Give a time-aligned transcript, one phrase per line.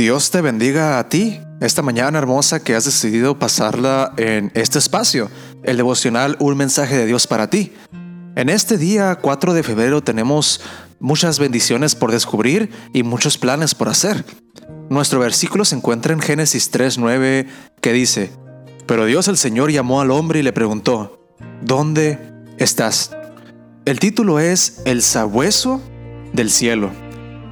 [0.00, 5.30] Dios te bendiga a ti esta mañana hermosa que has decidido pasarla en este espacio,
[5.62, 7.74] el devocional Un mensaje de Dios para ti.
[8.34, 10.62] En este día 4 de febrero tenemos
[11.00, 14.24] muchas bendiciones por descubrir y muchos planes por hacer.
[14.90, 17.46] Nuestro versículo se encuentra en Génesis 3.9
[17.80, 18.32] que dice,
[18.86, 21.28] Pero Dios el Señor llamó al hombre y le preguntó,
[21.62, 22.18] ¿Dónde
[22.58, 23.12] estás?
[23.84, 25.80] El título es El sabueso
[26.32, 26.90] del cielo.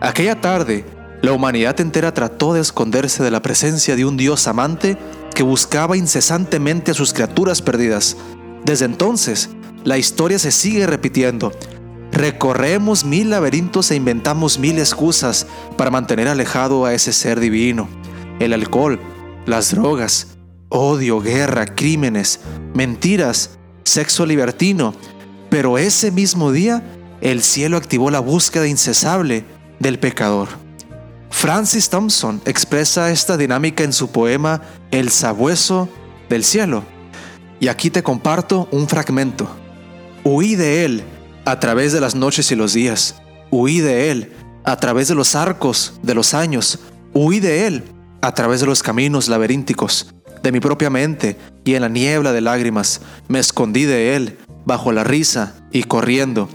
[0.00, 0.84] Aquella tarde,
[1.22, 4.98] la humanidad entera trató de esconderse de la presencia de un Dios amante
[5.32, 8.16] que buscaba incesantemente a sus criaturas perdidas.
[8.64, 9.50] Desde entonces,
[9.84, 11.52] la historia se sigue repitiendo.
[12.12, 15.46] Recorremos mil laberintos e inventamos mil excusas
[15.76, 17.88] para mantener alejado a ese ser divino.
[18.40, 19.00] El alcohol,
[19.46, 20.38] las drogas,
[20.68, 22.40] odio, guerra, crímenes,
[22.74, 24.94] mentiras, sexo libertino.
[25.50, 26.82] Pero ese mismo día,
[27.20, 29.44] el cielo activó la búsqueda incesable
[29.78, 30.48] del pecador.
[31.30, 35.88] Francis Thompson expresa esta dinámica en su poema El sabueso
[36.28, 36.82] del cielo.
[37.60, 39.48] Y aquí te comparto un fragmento.
[40.24, 41.04] Huí de él
[41.50, 43.16] a través de las noches y los días.
[43.50, 46.78] Huí de él a través de los arcos de los años.
[47.12, 47.82] Huí de él
[48.22, 52.40] a través de los caminos laberínticos de mi propia mente y en la niebla de
[52.40, 53.00] lágrimas.
[53.26, 56.48] Me escondí de él bajo la risa y corriendo.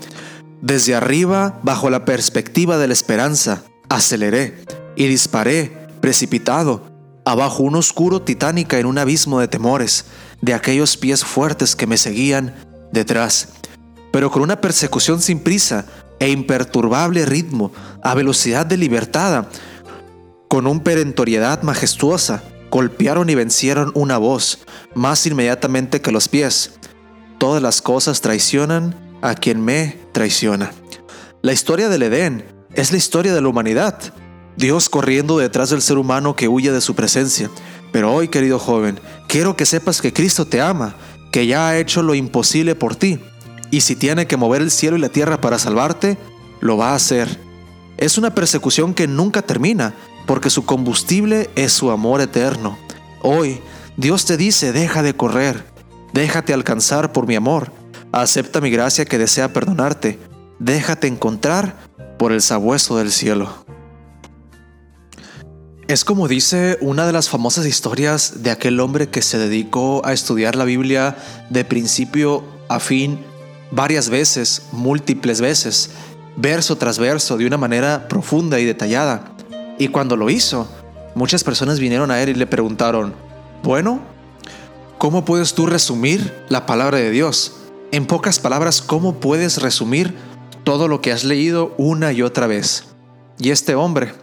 [0.62, 4.64] Desde arriba, bajo la perspectiva de la esperanza, Aceleré
[4.96, 6.84] y disparé, precipitado,
[7.26, 10.06] abajo un oscuro titánica en un abismo de temores,
[10.42, 12.56] de aquellos pies fuertes que me seguían
[12.94, 13.50] detrás,
[14.16, 15.84] pero con una persecución sin prisa
[16.20, 19.50] e imperturbable ritmo, a velocidad delibertada,
[20.48, 24.60] con un perentoriedad majestuosa, golpearon y vencieron una voz,
[24.94, 26.76] más inmediatamente que los pies.
[27.40, 30.72] Todas las cosas traicionan a quien me traiciona.
[31.42, 34.00] La historia del Edén es la historia de la humanidad.
[34.56, 37.50] Dios corriendo detrás del ser humano que huye de su presencia.
[37.92, 40.96] Pero hoy, querido joven, quiero que sepas que Cristo te ama,
[41.34, 43.20] que ya ha hecho lo imposible por ti.
[43.72, 46.18] Y si tiene que mover el cielo y la tierra para salvarte,
[46.62, 47.40] lo va a hacer.
[47.98, 49.94] Es una persecución que nunca termina,
[50.26, 52.78] porque su combustible es su amor eterno.
[53.22, 53.62] Hoy,
[53.98, 55.66] Dios te dice, deja de correr,
[56.14, 57.72] déjate alcanzar por mi amor,
[58.12, 60.20] acepta mi gracia que desea perdonarte,
[60.60, 61.76] déjate encontrar
[62.18, 63.66] por el sabueso del cielo.
[65.88, 70.14] Es como dice una de las famosas historias de aquel hombre que se dedicó a
[70.14, 71.16] estudiar la Biblia
[71.52, 73.20] de principio a fin
[73.76, 75.92] varias veces, múltiples veces,
[76.36, 79.36] verso tras verso, de una manera profunda y detallada.
[79.78, 80.68] Y cuando lo hizo,
[81.14, 83.14] muchas personas vinieron a él y le preguntaron,
[83.62, 84.00] bueno,
[84.98, 87.58] ¿cómo puedes tú resumir la palabra de Dios?
[87.92, 90.16] En pocas palabras, ¿cómo puedes resumir
[90.66, 92.86] todo lo que has leído una y otra vez.
[93.38, 94.14] Y este hombre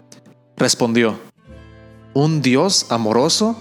[0.57, 1.19] respondió,
[2.13, 3.57] un Dios amoroso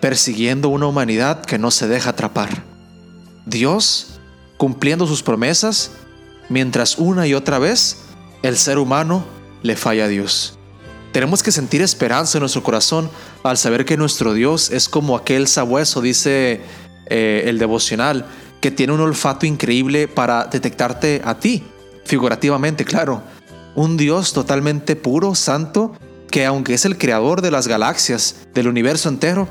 [0.00, 2.64] persiguiendo una humanidad que no se deja atrapar.
[3.44, 4.09] Dios
[4.60, 5.92] cumpliendo sus promesas
[6.50, 8.02] mientras una y otra vez
[8.42, 9.24] el ser humano
[9.62, 10.58] le falla a Dios.
[11.12, 13.10] Tenemos que sentir esperanza en nuestro corazón
[13.42, 16.60] al saber que nuestro Dios es como aquel sabueso, dice
[17.06, 18.26] eh, el devocional,
[18.60, 21.64] que tiene un olfato increíble para detectarte a ti
[22.04, 23.22] figurativamente, claro.
[23.74, 25.94] Un Dios totalmente puro, santo,
[26.30, 29.48] que aunque es el creador de las galaxias, del universo entero,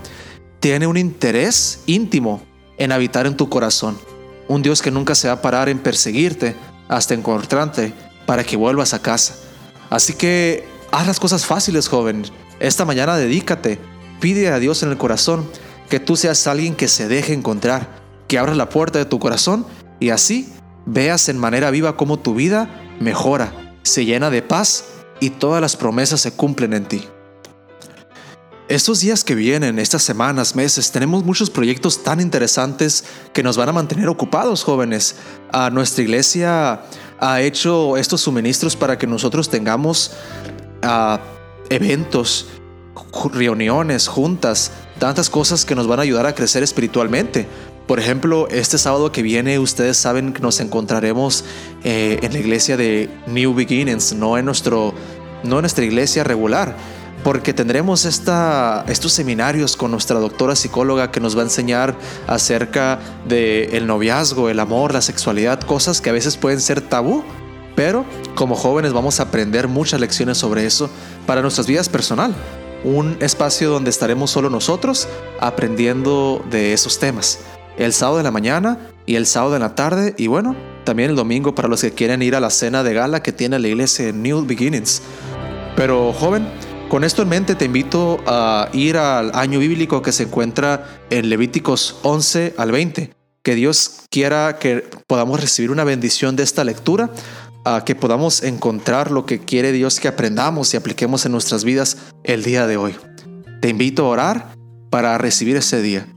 [0.60, 2.44] tiene un interés íntimo
[2.78, 3.98] en habitar en tu corazón.
[4.50, 6.56] Un Dios que nunca se va a parar en perseguirte
[6.90, 7.94] hasta encontrarte
[8.26, 9.36] para que vuelvas a casa.
[9.90, 12.26] Así que haz las cosas fáciles, joven.
[12.60, 13.80] Esta mañana dedícate,
[14.20, 15.50] pide a Dios en el corazón
[15.90, 19.66] que tú seas alguien que se deje encontrar, que abras la puerta de tu corazón
[20.00, 20.52] y así
[20.86, 24.86] veas en manera viva cómo tu vida mejora, se llena de paz
[25.20, 27.08] y todas las promesas se cumplen en ti.
[28.70, 33.68] Estos días que vienen, estas semanas, meses, tenemos muchos proyectos tan interesantes que nos van
[33.70, 35.16] a mantener ocupados, jóvenes.
[35.52, 36.84] A nuestra iglesia
[37.20, 40.12] ha hecho estos suministros para que nosotros tengamos
[40.84, 41.20] ah,
[41.72, 42.46] eventos,
[43.34, 47.48] reuniones, juntas, tantas cosas que nos van a ayudar a crecer espiritualmente.
[47.88, 51.44] Por ejemplo, este sábado que viene, ustedes saben que nos encontraremos
[51.84, 54.94] eh, en la iglesia de New Beginnings, no en, nuestro,
[55.44, 56.76] no en nuestra iglesia regular,
[57.24, 61.96] porque tendremos estos seminarios con nuestra doctora psicóloga que nos va a enseñar
[62.28, 67.24] acerca del el noviazgo, el amor, la sexualidad, cosas que a veces pueden ser tabú,
[67.76, 68.06] pero
[68.36, 70.90] como jóvenes vamos a aprender muchas lecciones sobre eso
[71.26, 72.34] para nuestras vidas personal.
[72.84, 75.10] un espacio donde estaremos solo nosotros
[75.42, 77.40] aprendiendo de esos temas.
[77.78, 80.56] El sábado de la mañana y el sábado de la tarde y bueno,
[80.86, 83.60] también el domingo para los que quieren ir a la cena de gala que tiene
[83.60, 85.02] la iglesia New Beginnings.
[85.76, 86.48] Pero joven,
[86.90, 91.30] con esto en mente te invito a ir al año bíblico que se encuentra en
[91.30, 93.14] Levíticos 11 al 20.
[93.44, 97.12] Que Dios quiera que podamos recibir una bendición de esta lectura,
[97.64, 101.98] a que podamos encontrar lo que quiere Dios que aprendamos y apliquemos en nuestras vidas
[102.24, 102.96] el día de hoy.
[103.62, 104.56] Te invito a orar
[104.90, 106.08] para recibir ese día.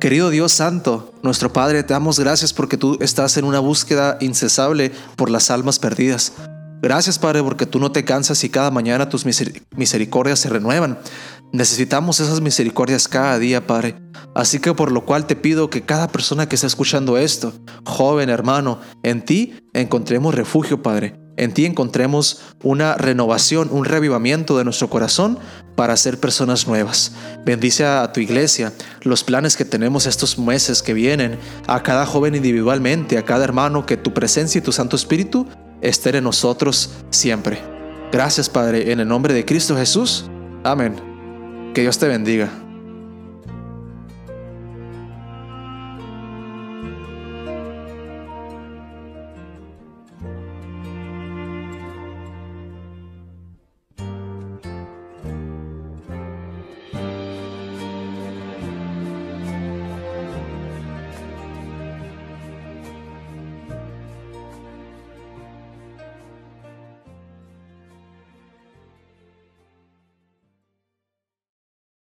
[0.00, 4.90] Querido Dios Santo, nuestro Padre, te damos gracias porque tú estás en una búsqueda incesable
[5.14, 6.32] por las almas perdidas.
[6.82, 9.26] Gracias Padre porque tú no te cansas y cada mañana tus
[9.76, 10.98] misericordias se renuevan.
[11.52, 13.96] Necesitamos esas misericordias cada día, Padre.
[14.34, 17.52] Así que por lo cual te pido que cada persona que está escuchando esto,
[17.84, 21.20] joven hermano, en ti encontremos refugio, Padre.
[21.36, 25.38] En ti encontremos una renovación, un revivamiento de nuestro corazón
[25.74, 27.12] para ser personas nuevas.
[27.44, 28.72] Bendice a tu iglesia,
[29.02, 33.86] los planes que tenemos estos meses que vienen, a cada joven individualmente, a cada hermano,
[33.86, 35.46] que tu presencia y tu Santo Espíritu
[35.80, 37.58] estén en nosotros siempre.
[38.12, 40.30] Gracias Padre, en el nombre de Cristo Jesús.
[40.64, 40.96] Amén.
[41.74, 42.50] Que Dios te bendiga.